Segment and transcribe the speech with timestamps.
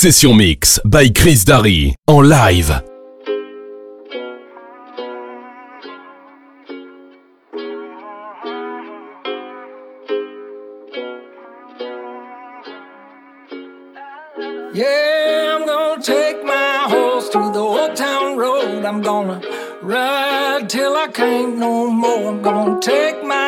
[0.00, 2.84] Session Mix by Chris Darry en live.
[14.72, 18.84] Yeah, I'm gonna take my horse to the old town road.
[18.84, 19.40] I'm gonna
[19.82, 22.28] ride till I can't no more.
[22.28, 23.47] I'm gonna take my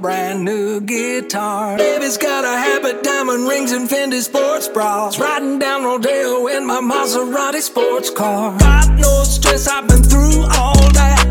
[0.00, 1.76] Brand new guitar.
[1.76, 5.18] Baby's got a habit, diamond rings, and Fendi sports bras.
[5.18, 8.58] Riding down Rodeo in my Maserati sports car.
[8.58, 11.27] Got no stress, I've been through all that.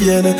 [0.00, 0.39] viennent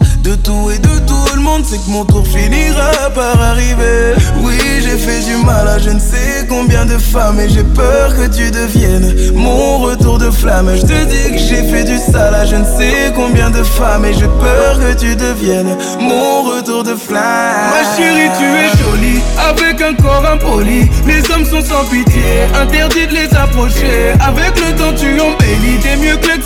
[0.23, 4.13] De tout et de tout le monde, c'est que mon tour finira par arriver.
[4.43, 4.53] Oui,
[4.83, 8.27] j'ai fait du mal à je ne sais combien de femme et j'ai peur que
[8.27, 10.69] tu deviennes mon retour de flamme.
[10.75, 14.05] Je te dis que j'ai fait du sale à je ne sais combien de femmes
[14.05, 17.71] et j'ai peur que tu deviennes mon retour de flamme.
[17.71, 20.87] Ma chérie, tu es jolie avec un corps impoli.
[21.07, 24.13] Les hommes sont sans pitié, interdit de les approcher.
[24.19, 25.79] Avec le temps, tu embellis.
[25.81, 26.41] T'es mieux que le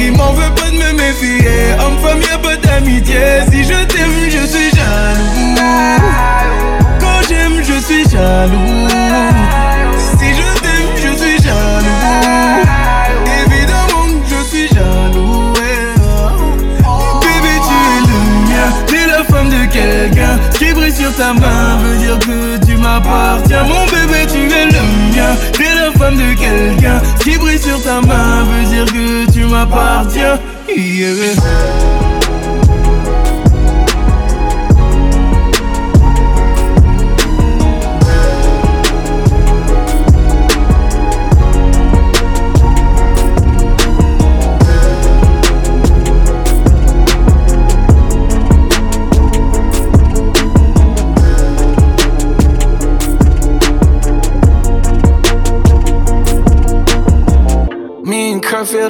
[0.00, 1.74] Il M'en veut pas de me méfier.
[1.80, 2.56] Homme-femme, y'a pas
[3.50, 5.98] Si je t'aime, je suis jaloux
[7.28, 8.88] j'aime, je suis jaloux.
[10.18, 12.64] Si je t'aime, je suis jaloux.
[13.42, 15.52] Évidemment, je suis jaloux.
[17.20, 20.38] Bébé, tu es le mien, t'es la femme de quelqu'un.
[20.58, 23.64] qui brille sur ta main veut dire que tu m'appartiens.
[23.64, 24.82] Mon bébé, tu es le
[25.14, 27.00] mien, t'es la femme de quelqu'un.
[27.20, 30.38] qui brille sur ta main veut dire que tu m'appartiens.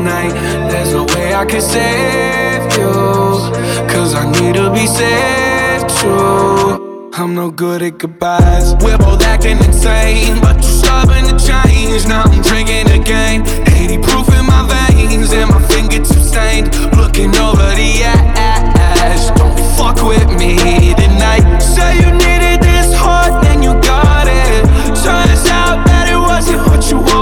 [0.00, 0.32] tonight.
[0.70, 2.92] There's no way I can save you.
[3.92, 7.10] Cause I need to be saved too.
[7.12, 8.74] I'm no good at goodbyes.
[8.82, 12.06] We're both acting insane, but you're stubborn to change.
[12.06, 13.44] Now I'm drinking again.
[13.68, 16.68] 80 proof in my veins, and my fingertips stained.
[16.96, 19.24] Looking over the ash.
[19.38, 20.56] Don't fuck with me
[20.94, 21.44] tonight.
[21.60, 24.64] Say you needed this hard, then you got it.
[25.04, 27.19] Turns out that it wasn't what you wanted.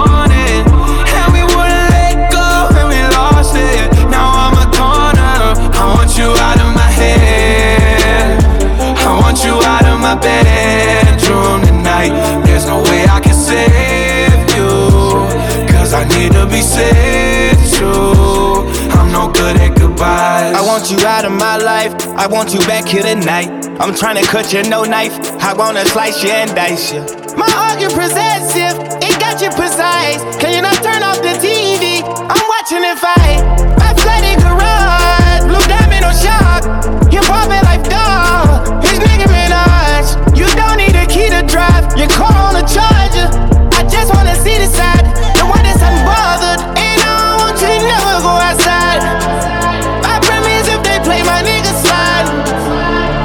[11.98, 12.46] Tonight.
[12.46, 15.68] There's no way I can save you.
[15.72, 18.98] Cause I need to be saved too.
[18.98, 20.54] I'm no good at goodbyes.
[20.54, 21.94] I want you out of my life.
[22.16, 23.50] I want you back here tonight.
[23.80, 25.16] I'm trying to cut you no knife.
[25.42, 27.00] I wanna slice you and dice you.
[27.36, 27.46] My
[27.78, 30.20] get possessive, it got you precise.
[30.40, 32.02] Can you not turn off the TV?
[32.02, 33.77] I'm watching it fight.
[41.98, 43.26] Your car on a charger.
[43.74, 45.02] I just wanna see the side.
[45.34, 46.62] The one that's unbothered.
[46.78, 49.02] And I want you to never go outside.
[50.06, 52.30] I promise if they play my nigga slide.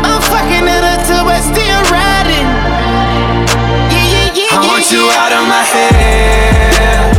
[0.02, 2.50] I'm fucking it up till but still riding.
[3.94, 4.50] Yeah, yeah, yeah.
[4.50, 4.58] yeah.
[4.58, 7.14] I want you out of my head.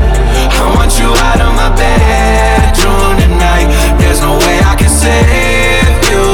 [0.58, 3.70] I want you out of my bedroom tonight.
[4.02, 6.26] There's no way I can save you.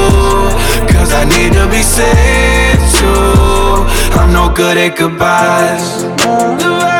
[0.88, 2.59] Cause I need to be saved.
[4.20, 6.99] I'm no good at goodbyes.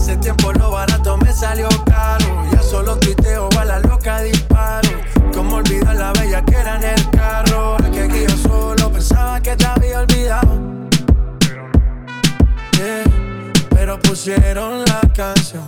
[0.00, 2.24] Hace tiempo lo barato me salió caro.
[2.50, 4.88] Ya solo tuiteo a la loca disparo.
[5.34, 7.58] Como olvidar la bella que era en el carro.
[7.58, 10.58] Ahora que guío solo pensaba que te había olvidado.
[12.78, 13.04] Yeah,
[13.68, 15.66] pero pusieron la canción.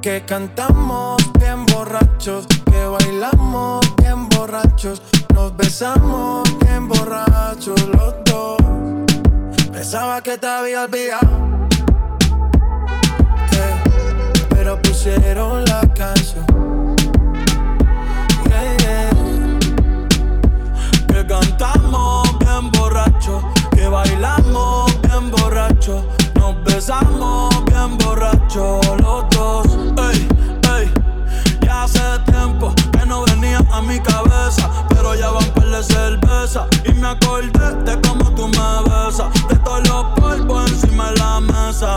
[0.00, 5.02] Que cantamos bien borrachos, que bailamos bien borrachos,
[5.34, 8.93] nos besamos bien borrachos los dos.
[9.74, 11.66] Pensaba que te había olvidado.
[13.50, 13.82] Eh,
[14.50, 16.46] pero pusieron la canción.
[18.46, 19.10] Yeah, yeah.
[21.08, 23.42] Que cantamos bien borracho.
[23.74, 26.08] Que bailamos bien borracho.
[26.36, 29.66] Nos besamos bien borracho los dos.
[30.08, 30.28] Ey,
[30.78, 30.92] ey,
[31.62, 32.72] ya hace tiempo
[33.56, 36.66] a mi cabeza, pero ya van par de cerveza.
[36.84, 41.40] Y me acordé de cómo tú me besas, de todos los polvos encima de la
[41.40, 41.96] mesa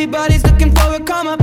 [0.00, 1.39] Everybody's looking for a come up,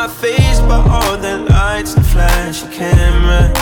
[0.00, 3.52] not face by all the lights and flashy cameras.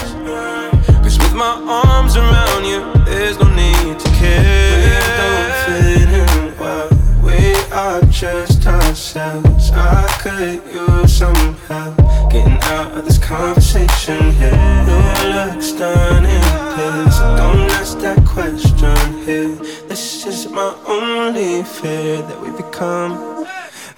[1.02, 1.54] Cause with my
[1.84, 4.78] arms around you, there's no need to care.
[4.84, 6.88] We don't fit in well,
[7.24, 7.40] we
[7.72, 9.72] are just ourselves.
[9.72, 11.96] I could use some help
[12.30, 14.84] getting out of this conversation here.
[14.86, 14.98] No
[15.34, 16.44] looks done in
[16.78, 17.18] this.
[17.18, 19.56] Don't ask that question here.
[19.88, 23.37] This is my only fear that we become.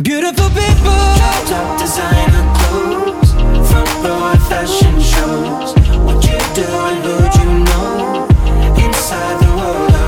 [0.03, 3.33] Beautiful people, top, top designer clothes,
[3.71, 5.75] front row at fashion shows.
[6.07, 8.27] What you do and who you know,
[8.83, 10.00] inside the world.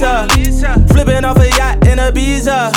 [0.00, 0.82] Lisa.
[0.88, 1.79] Flipping off a yacht
[2.10, 2.72] Ibiza.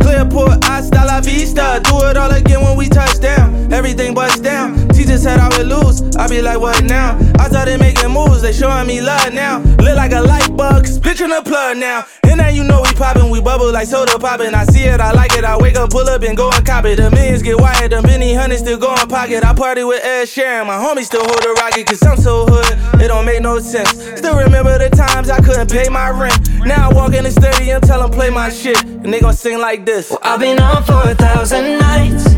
[0.00, 1.80] Clearport, hasta la vista.
[1.82, 3.72] Do it all again when we touch down.
[3.72, 4.88] Everything busts down.
[4.88, 6.16] Teacher said I would lose.
[6.16, 7.18] I be like, what now?
[7.38, 8.42] I started making moves.
[8.42, 9.60] They showing me love now.
[9.78, 10.84] Look like a light bug.
[11.02, 12.04] Picture the plug now.
[12.24, 14.52] And now you know we poppin', we bubble like soda poppin'.
[14.54, 15.44] I see it, I like it.
[15.44, 16.96] I wake up, pull up, and go and cop it.
[16.96, 19.44] The millions get wired, the many hundreds still go in pocket.
[19.44, 23.00] I party with Ed Sheeran, my homies still hold the rocket, cause I'm so hood,
[23.00, 23.90] it don't make no sense.
[24.18, 26.36] Still remember the times I couldn't pay my rent.
[26.66, 29.58] Now I walk in the stadium, tell them play my shit, and they gon' sing
[29.58, 30.10] like this.
[30.10, 32.34] Well, I've been on for a thousand nights.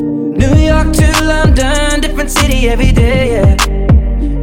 [0.00, 3.56] New York to London, different city every day, yeah.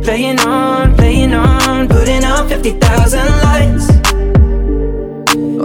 [0.04, 3.90] Playing on, playing on, putting on 50,000 lights.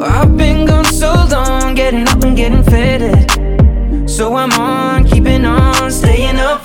[0.02, 4.08] I've been gone so long, getting up and getting faded.
[4.08, 4.95] So I'm on,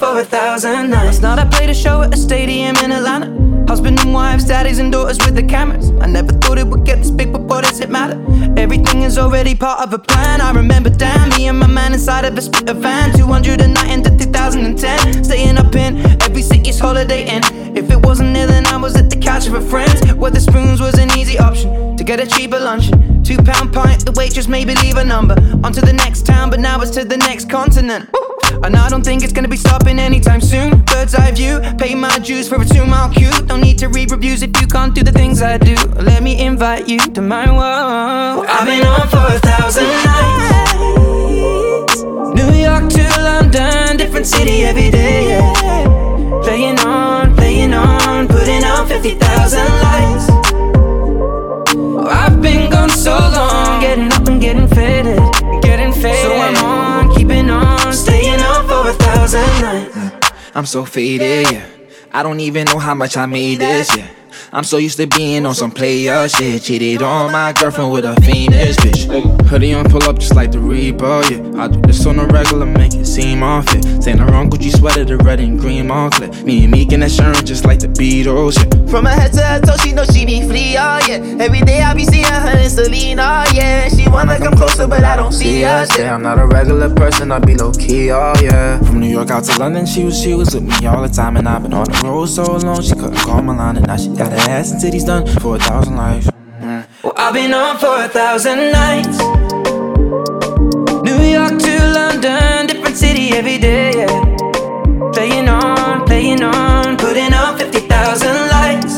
[0.02, 1.22] for a thousand nights.
[1.22, 3.28] Night I played a show at a stadium in Atlanta.
[3.68, 5.92] Husband and wives, daddies and daughters with the cameras.
[6.02, 8.18] I never thought it would get this big, but boy, does it matter?
[8.58, 10.42] Everything is already part of a plan.
[10.42, 13.16] I remember, damn, me and my man inside of a split van.
[13.16, 15.24] 209 into 2010.
[15.24, 17.44] Staying up in every city's holiday inn.
[17.78, 20.02] If it wasn't there, then I was at the couch with friends.
[20.16, 23.24] Where the spoons was an easy option to get a cheaper luncheon.
[23.24, 25.36] Two pound pint, the waitress maybe leave a number.
[25.64, 28.10] On to the next town, but now it's to the next continent.
[28.64, 30.82] And I don't think it's gonna be stopping anytime soon.
[30.86, 33.32] Bird's eye view, pay my dues for a two mile queue.
[33.46, 35.76] Don't need to read reviews if you can't do the things I do.
[36.10, 38.48] Let me invite you to my world.
[38.50, 42.02] I've been on for a thousand nights.
[42.40, 45.30] New York to London, different city every day.
[45.30, 46.42] Yeah.
[46.42, 50.41] Playing on, playing on, putting out 50,000 lights.
[60.54, 61.66] I'm so faded, yeah.
[62.12, 64.08] I don't even know how much I made this, yeah.
[64.54, 66.64] I'm so used to being on some player shit.
[66.64, 69.10] Cheated on my girlfriend with a famous bitch.
[69.48, 71.62] Hoodie on, pull up just like the Reaper, yeah.
[71.62, 73.84] I do this on the regular, make it seem off it.
[74.02, 76.34] Saying the wrong Gucci sweater, the red and green clip.
[76.44, 78.92] Me and Meek in that shirt just like the Beatles, yeah.
[78.92, 81.44] From her head to her toe, she know she be free, oh yeah.
[81.44, 83.90] Every day I be seeing her in Selena, oh yeah.
[83.90, 85.60] She wanna come closer, but I don't see her.
[85.60, 88.80] Yeah, yeah, I'm not a regular person, I be low key, oh yeah.
[88.80, 91.38] From New York out to London, she was she was with me all the time,
[91.38, 93.98] and I've been on the road so long, she couldn't call my line, and now
[93.98, 96.28] she got her ass and titties done for a thousand lives.
[96.62, 96.86] Mm.
[97.04, 99.18] Well, I've been on for a thousand nights.
[101.08, 105.12] New York to London, different city every day, yeah.
[105.12, 108.96] Playing on, playing on, putting out 50,000 lights.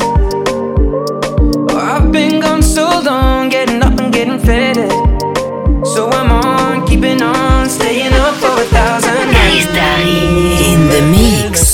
[1.72, 4.92] Oh, I've been gone so long, getting up and getting faded.
[5.84, 9.66] So I'm on, keeping on, staying up for a thousand nights.
[10.70, 11.73] In the mix.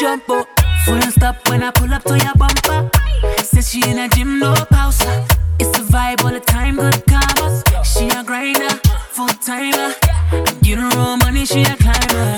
[0.00, 0.48] jump up.
[0.84, 2.90] Full stop when I pull up to your bumper.
[3.38, 5.00] Says she in a gym, no pause.
[5.58, 7.62] It's a vibe all the time, good combos.
[7.84, 8.68] She a grinder,
[9.10, 9.94] full timer.
[10.32, 12.36] I get her own money, she a climber.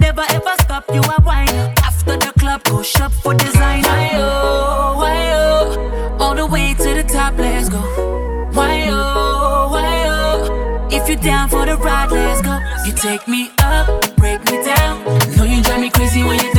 [0.00, 1.74] Never ever stop, you a whiner.
[1.84, 3.88] After the club, go shop for designer.
[3.88, 7.80] Why oh, why oh, all the way to the top, let's go.
[8.52, 12.58] Why oh, why oh, if you're down for the ride, let's go.
[12.86, 15.04] You take me up, break me down.
[15.36, 16.55] Know you drive me crazy when you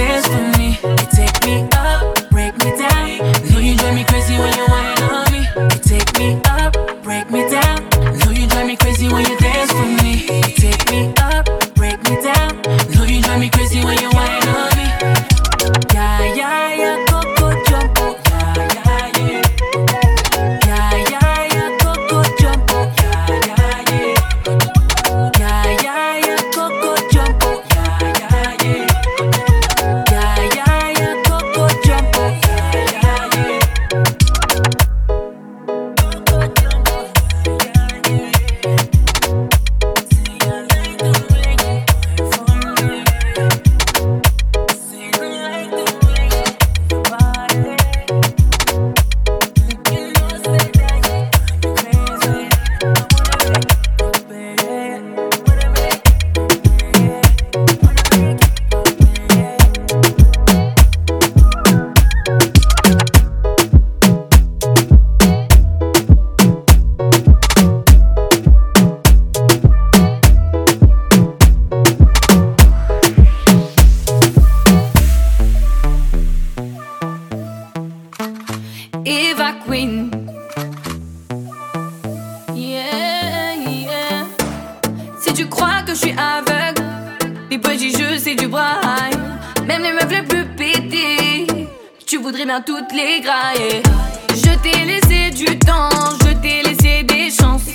[95.37, 95.89] du temps,
[96.21, 97.67] je t'ai laissé des chances.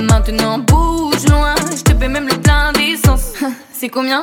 [0.00, 3.32] Maintenant bouge loin, je te paie même le plein d'essence.
[3.72, 4.20] C'est combien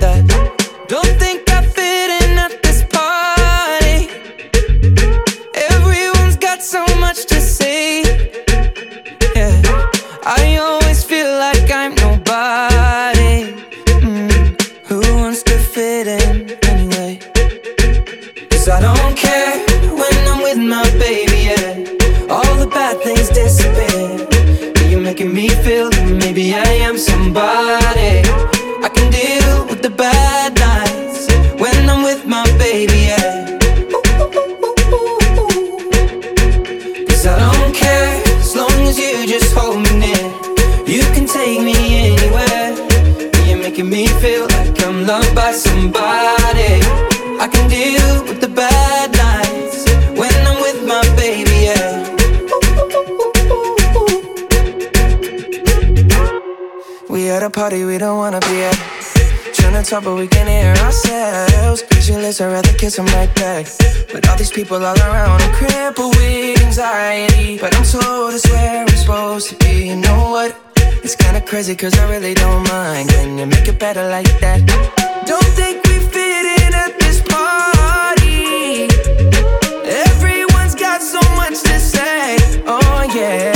[0.00, 0.24] that.
[0.88, 1.55] Don't think I
[59.96, 61.82] talk, but we can hear ourselves.
[61.82, 63.66] Pictureless, I'd rather kiss them right back.
[64.12, 67.58] But all these people all around, I'm crippled with anxiety.
[67.58, 69.88] But I'm told it's where I'm supposed to be.
[69.88, 70.56] You know what?
[71.04, 73.08] It's kinda crazy, cause I really don't mind.
[73.10, 74.60] Can you make it better like that?
[75.26, 78.88] Don't think we fit in at this party.
[80.06, 82.36] Everyone's got so much to say.
[82.66, 83.55] Oh, yeah,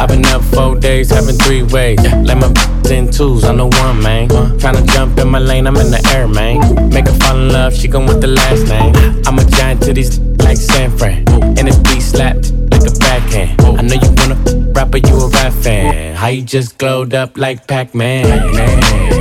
[0.00, 2.02] I've been up four days, having three ways.
[2.02, 2.22] Yeah.
[2.22, 2.48] Let my
[2.90, 4.28] in twos, I'm the one, man.
[4.28, 6.88] Tryna jump in my lane, I'm in the air, man.
[6.88, 8.94] Make her fall in love, she gon' want the last name.
[9.26, 11.28] I'm a giant to these like San Fran.
[11.28, 13.60] And this beat slapped like a backhand.
[13.60, 16.16] I know you wanna rapper, you a rap fan.
[16.16, 18.26] How you just glowed up like Pac-Man?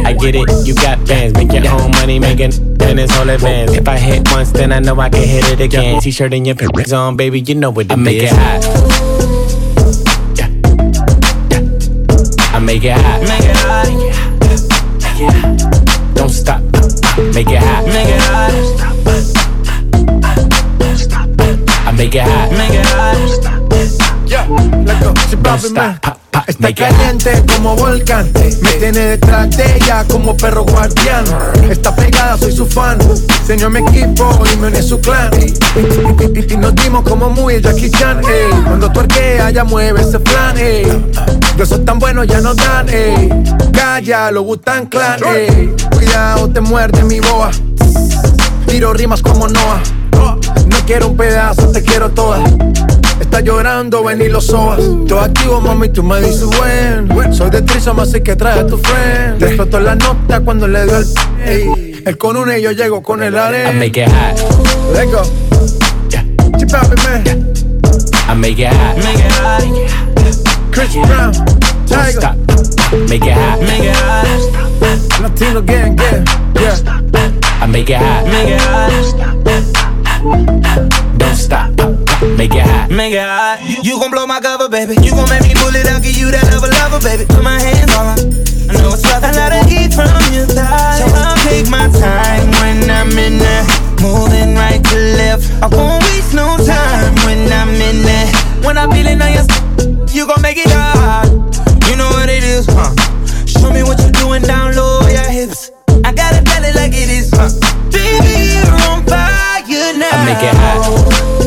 [0.05, 3.73] I get it, you got bands, make your own money, making then it's all advance.
[3.73, 6.01] If I hit once, then I know I can hit it again.
[6.01, 8.98] T-shirt and your pants on, baby, you know what it I make it hot.
[12.69, 13.21] Make it hot.
[13.21, 13.87] Make it hot.
[15.01, 15.57] Make it hot.
[16.15, 16.61] Don't stop.
[17.33, 17.85] Make it hot.
[17.87, 18.51] Make it hot.
[20.77, 21.29] Don't stop.
[21.87, 22.51] I make it hot.
[22.51, 23.17] Make it hot.
[24.29, 24.47] Yeah,
[24.85, 25.41] let's go.
[25.41, 26.05] Don't stop.
[26.05, 26.18] man.
[26.49, 28.27] Está caliente como volcán.
[28.33, 31.23] Me tiene detrás de ella como perro guardián.
[31.69, 32.97] Está pegada, soy su fan.
[33.45, 35.29] Se unió a mi equipo y me uní su clan.
[35.39, 38.21] Y, nos dimos como muy el Jackie Chan.
[38.27, 38.63] ey.
[38.65, 40.57] Cuando tuerquea, ya mueve ese plan.
[40.57, 40.85] ey.
[41.55, 42.89] De esos tan buenos ya no dan.
[42.89, 43.29] ey.
[43.71, 45.19] Calla, lo gustan clan.
[45.23, 45.71] ey.
[45.91, 47.51] Cuidado, te muerde mi boa.
[48.65, 49.83] Tiro rimas como Noah.
[50.65, 52.41] No quiero un pedazo, te quiero toda.
[53.19, 54.79] Está llorando, ven y lo sobas.
[55.05, 57.33] Yo activo, mami, tú me dices bueno.
[57.33, 59.39] Soy de Trisoma, así que trae a tu friend.
[59.39, 61.05] Te explotó la nota cuando le doy
[61.43, 61.49] el.
[61.49, 63.71] Ey, él con una y yo llego con el I arena.
[63.73, 64.35] make it hot.
[64.93, 65.21] Let's go.
[66.57, 67.23] Chip out, man.
[68.27, 68.97] I make it hot.
[68.97, 69.63] Make it hot.
[70.71, 71.31] Chris Brown.
[71.31, 72.19] Don't Tiger.
[72.19, 72.35] stop.
[73.09, 73.59] Make it hot.
[73.61, 75.21] Make it hot.
[75.21, 76.23] Latino gang, yeah.
[76.55, 76.77] Yeah.
[77.61, 78.25] I make it hot.
[78.25, 78.91] Make it hot.
[81.17, 81.78] Don't stop.
[82.39, 82.87] Make it hot.
[82.87, 83.59] Make it hot.
[83.83, 84.95] You gon' blow my cover, baby.
[85.03, 87.27] You gon' make me pull it out, give you that lover, lover, baby.
[87.27, 88.19] Put my hands on her.
[88.71, 89.27] I know it's rough.
[89.27, 91.03] A lot of heat from your thighs.
[91.03, 93.67] So I'll take my time when I'm in there.
[93.99, 95.51] Moving right to left.
[95.59, 98.31] I won't waste no time when I'm in there.
[98.63, 99.43] When I'm feeling on your
[100.15, 101.27] you gon' make it hard.
[101.91, 102.95] You know what it is, huh?
[103.51, 105.75] Show me what you're doing down low, your hips.
[106.07, 107.51] I gotta tell it like it is, huh?
[107.91, 110.07] Baby, you're on fire now.
[110.07, 111.38] I make it hot.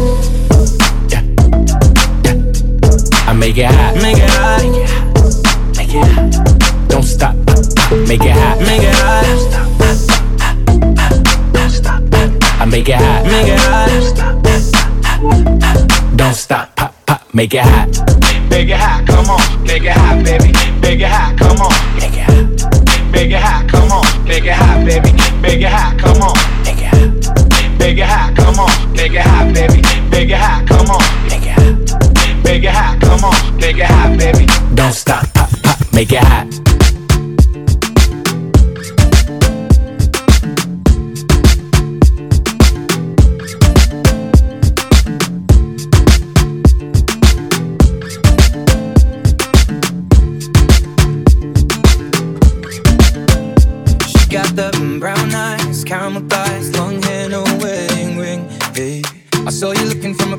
[3.43, 3.95] Make it hot.
[3.97, 4.63] Make it hot.
[5.77, 6.31] Make it hot.
[6.89, 7.35] Don't stop.
[8.07, 8.61] Make it hot.
[8.61, 9.25] Make it hot.
[12.61, 13.25] I make it hot.
[13.27, 13.89] Make it hot.
[16.17, 16.77] Don't stop.
[16.77, 17.35] Pop, pop.
[17.35, 17.89] Make it hot.
[18.49, 19.41] Make it hot, come on.
[19.67, 20.53] Make it hot, baby.
[20.81, 21.73] Make it hot, come on.
[21.99, 22.47] Make it hot.
[23.11, 24.07] Make it hot, come on.
[24.25, 25.11] Make it hot, baby.
[25.43, 26.37] Make it hot, come on.
[26.63, 27.11] Make it hot.
[27.81, 28.71] Make it hot, come on.
[28.95, 29.83] Make it hot, baby.
[30.13, 31.03] Make it hot, come on.
[31.29, 31.42] Make.
[32.45, 33.57] Make it hot, come on.
[33.57, 34.47] Make it hot, baby.
[34.75, 35.33] Don't stop.
[35.35, 35.93] Pop, pop.
[35.93, 36.92] Make it hot.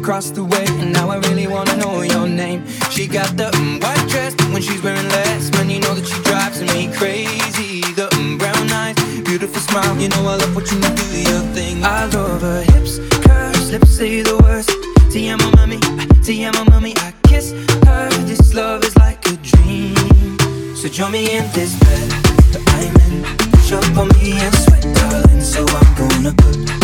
[0.04, 2.68] Across the way, and now I really wanna know your name.
[2.92, 6.06] She got the mm, white dress, but when she's wearing less, man, you know that
[6.06, 7.80] she drives me crazy.
[7.96, 11.86] The mm, brown eyes, beautiful smile, you know I love what you do your thing.
[11.86, 14.68] I love her hips, curves, lips say the words.
[15.10, 15.80] Te amo, mami,
[16.22, 16.92] te amo, mami.
[16.98, 17.54] I kiss
[17.88, 18.10] her.
[18.28, 19.96] This love is like a dream.
[20.76, 22.10] So join me in this bed
[22.76, 23.24] I'm in.
[23.54, 25.40] Push on me and sweat, darling.
[25.40, 26.83] So I'm gonna put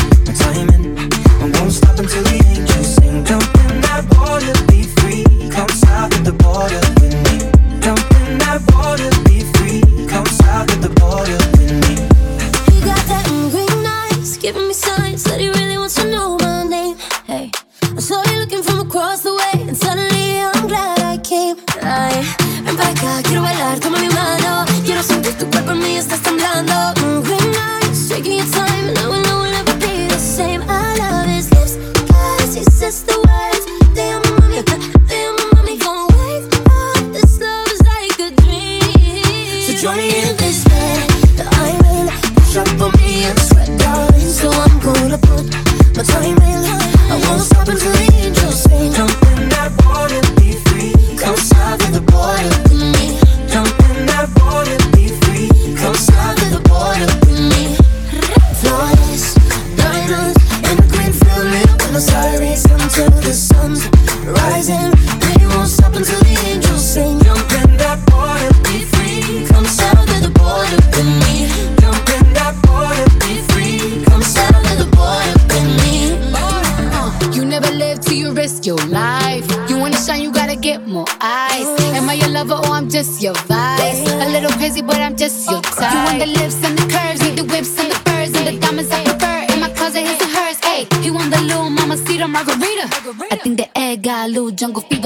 [82.49, 84.01] lover or oh, I'm just your vice?
[84.09, 85.93] A little busy, but I'm just your type.
[85.93, 88.59] You want the lips and the curves, need the whips and the furs and the
[88.59, 89.53] diamonds I prefer.
[89.53, 90.57] In my closet, his and hers.
[90.61, 92.85] Ayy, he want the little mama cedar margarita.
[93.31, 94.98] I think the egg got a little jungle fever.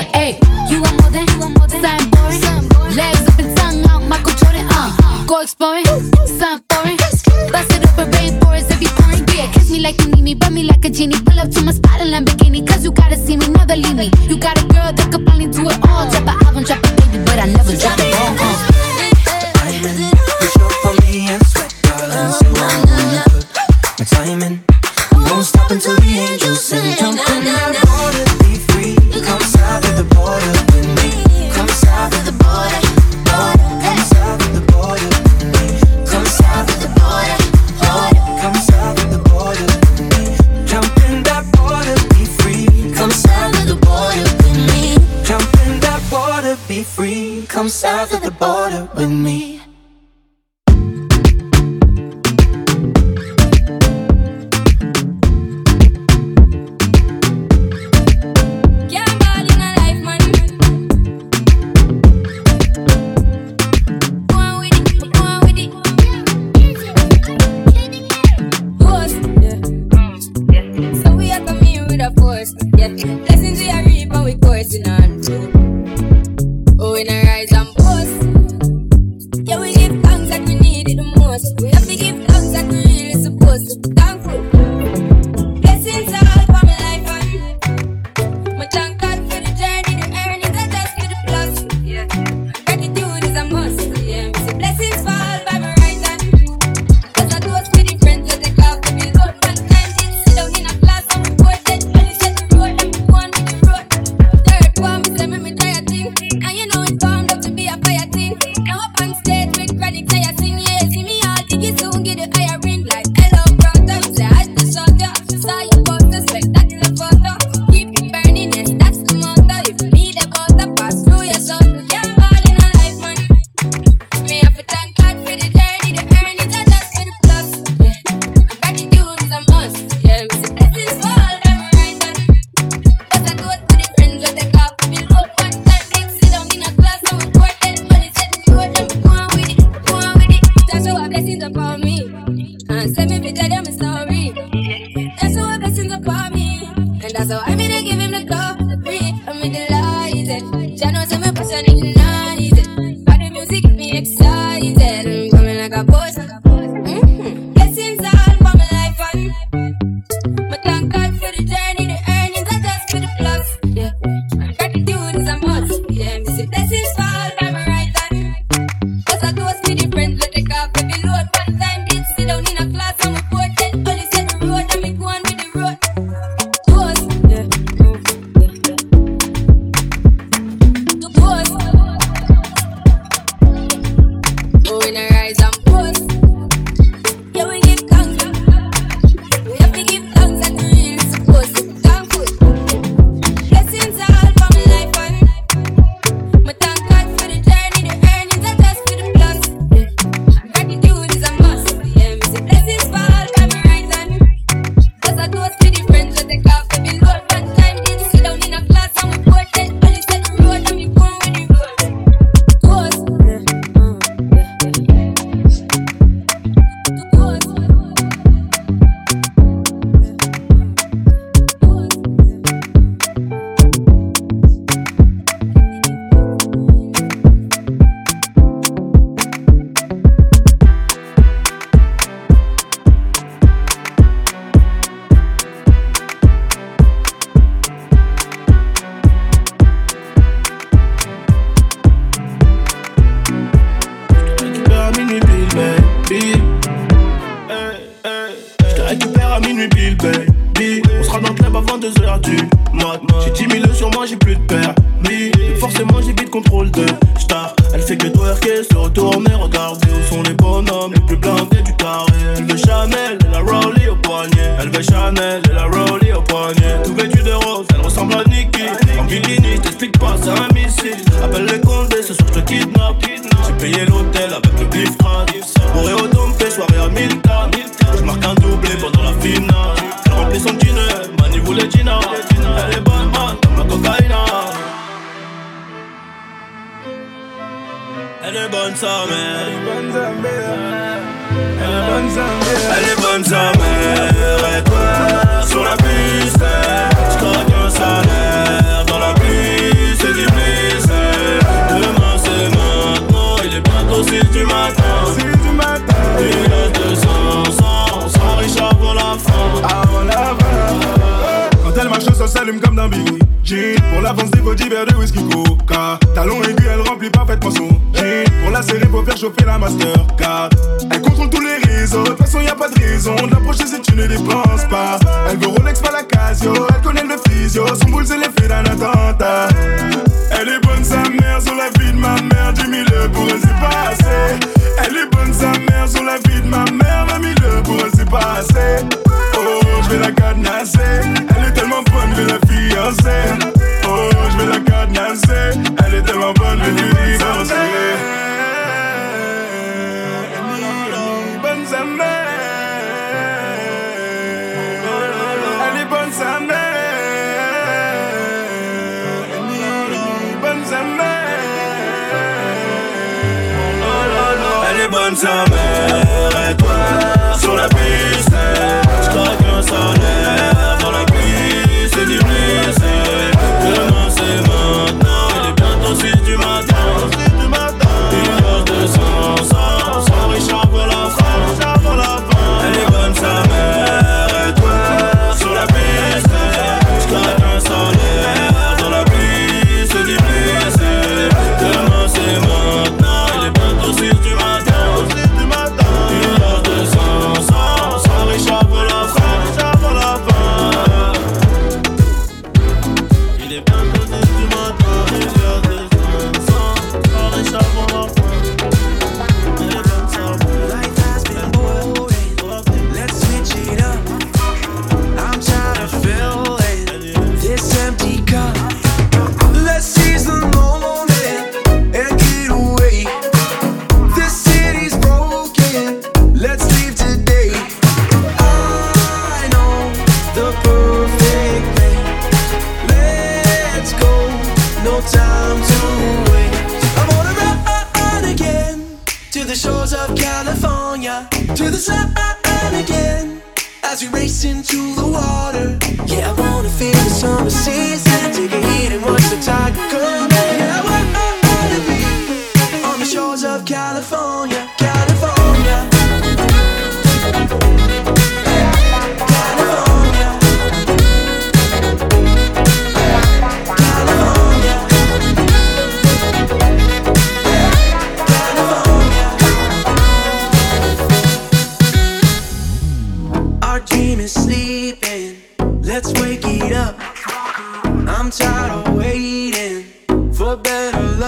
[365.11, 366.02] Mère.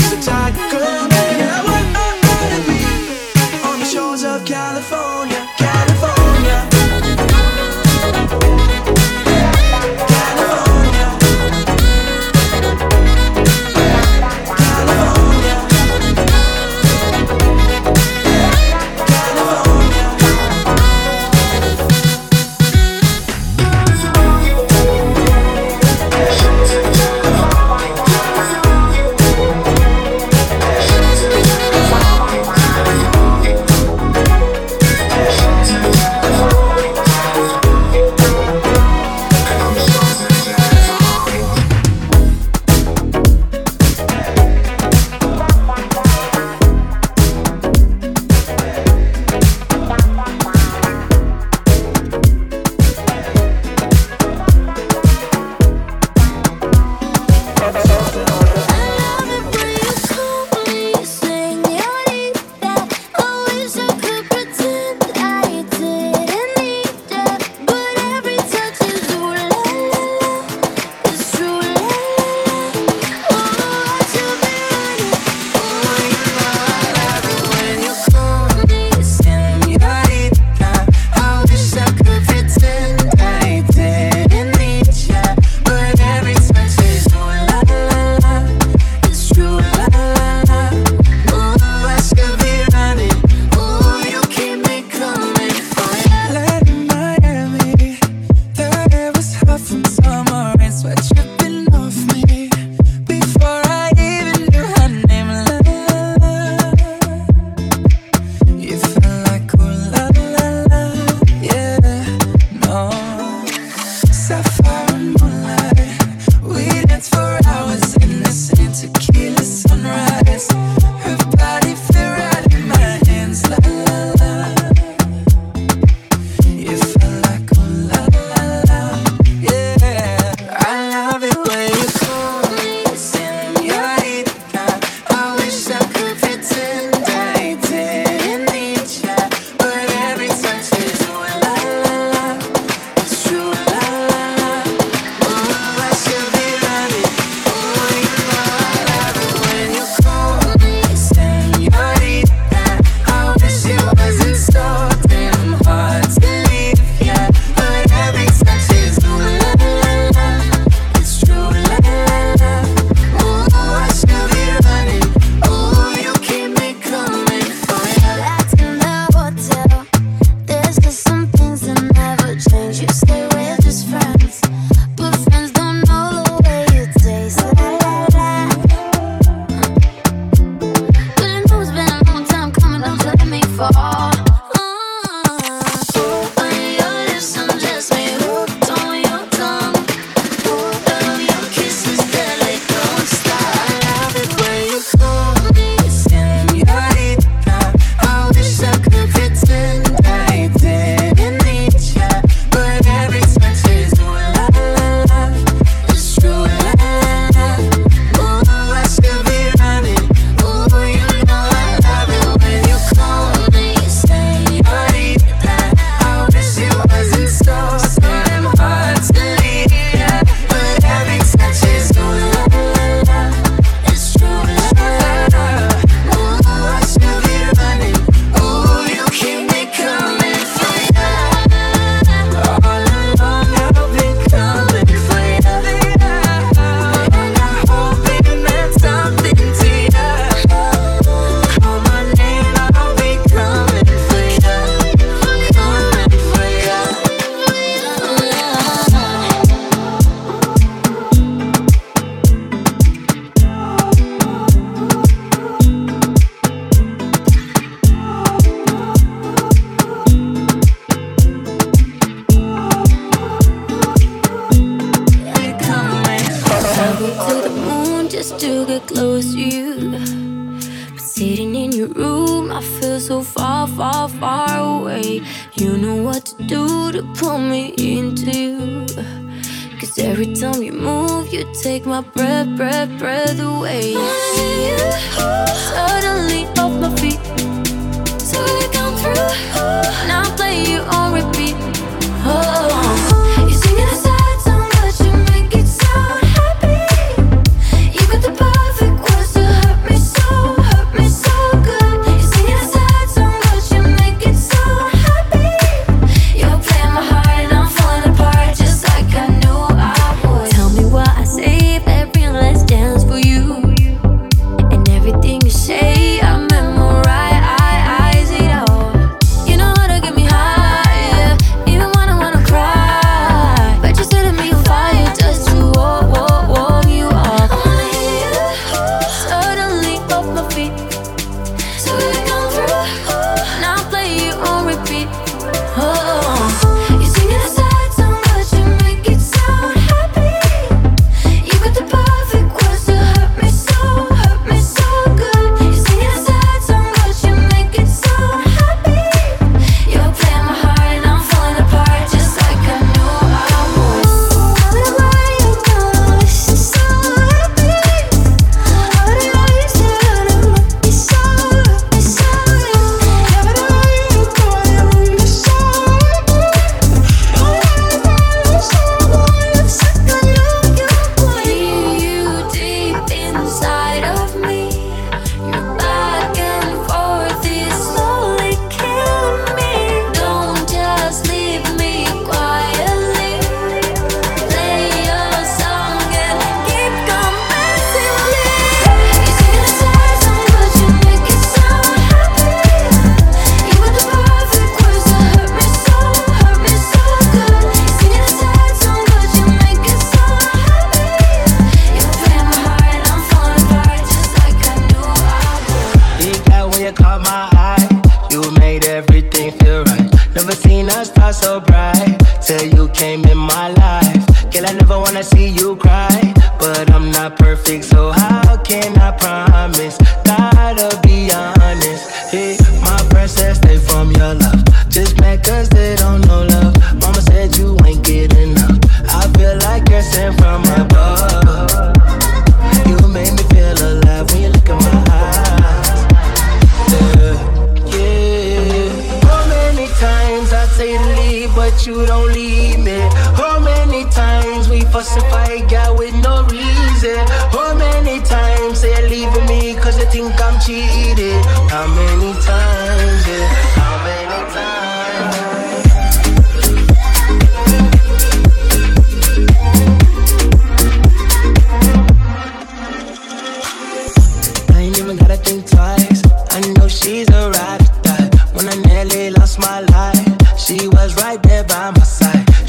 [0.00, 1.29] was a tiger.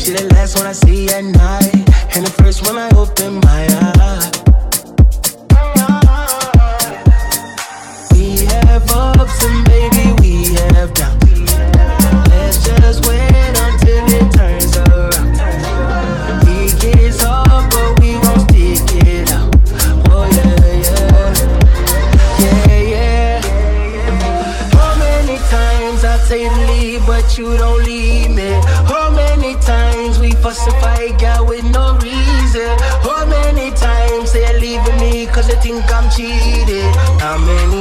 [0.01, 1.75] She the last one I see at night,
[2.15, 3.67] and the first one I open my
[4.09, 4.31] eyes.
[8.11, 11.53] We have ups and baby we have downs.
[12.29, 13.30] Let's just wait.
[30.79, 32.71] fight girl with no reason.
[33.03, 36.91] How many times they leaving me cause they think I'm cheating?
[37.19, 37.80] How many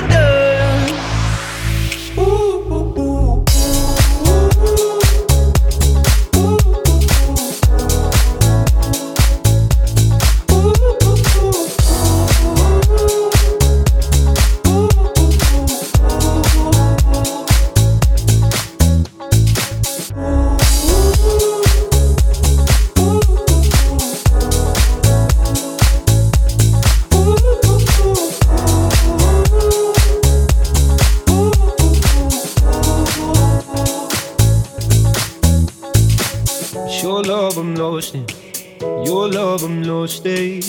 [40.01, 40.61] In.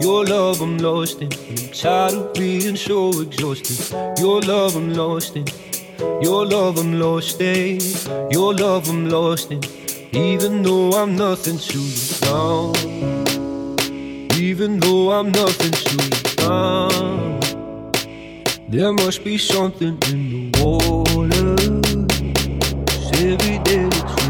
[0.00, 1.30] Your love I'm lost in.
[1.32, 3.94] I'm tired of being so exhausted.
[4.18, 5.46] Your love I'm lost in.
[6.22, 7.80] Your love I'm lost in.
[8.30, 9.62] Your love I'm lost in.
[10.12, 12.72] Even though I'm nothing to you now.
[14.38, 17.40] Even though I'm nothing to you now.
[18.68, 21.56] There must be something in the water.
[23.12, 24.27] every day it's